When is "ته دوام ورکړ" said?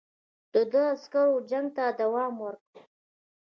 1.77-2.79